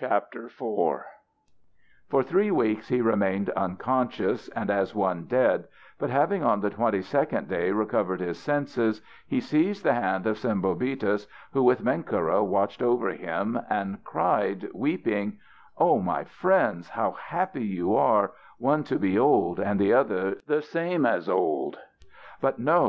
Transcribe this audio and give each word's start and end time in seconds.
IV 0.00 0.52
For 0.54 2.22
three 2.22 2.52
weeks 2.52 2.86
he 2.86 3.00
remained 3.00 3.50
unconscious 3.50 4.48
and 4.50 4.70
as 4.70 4.94
one 4.94 5.24
dead, 5.24 5.66
but 5.98 6.08
having 6.08 6.44
on 6.44 6.60
the 6.60 6.70
twenty 6.70 7.02
second 7.02 7.48
day 7.48 7.72
recovered 7.72 8.20
his 8.20 8.38
senses, 8.38 9.02
he 9.26 9.40
seized 9.40 9.82
the 9.82 9.94
hand 9.94 10.24
of 10.28 10.36
Sembobitis, 10.36 11.26
who, 11.52 11.64
with 11.64 11.82
Menkera, 11.82 12.44
watched 12.46 12.80
over 12.80 13.08
him, 13.10 13.58
and 13.68 14.04
cried, 14.04 14.68
weeping: 14.72 15.40
"O, 15.78 15.98
my 16.00 16.22
friends, 16.22 16.90
how 16.90 17.10
happy 17.10 17.64
you 17.66 17.96
are, 17.96 18.30
one 18.58 18.84
to 18.84 19.00
be 19.00 19.18
old 19.18 19.58
and 19.58 19.80
the 19.80 19.92
other 19.92 20.36
the 20.46 20.62
same 20.62 21.04
as 21.04 21.28
old. 21.28 21.76
But 22.40 22.60
no! 22.60 22.78